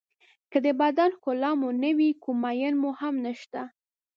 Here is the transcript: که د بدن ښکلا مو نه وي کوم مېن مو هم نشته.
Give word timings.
که 0.51 0.57
د 0.65 0.67
بدن 0.81 1.09
ښکلا 1.17 1.51
مو 1.59 1.69
نه 1.83 1.91
وي 1.97 2.09
کوم 2.23 2.37
مېن 2.43 2.73
مو 2.81 2.89
هم 2.99 3.15
نشته. 3.25 3.61